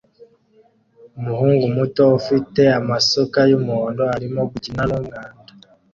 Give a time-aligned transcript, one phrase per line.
[1.19, 5.27] Umuhungu muto ufite amasuka yumuhondo arimo gukina numwanda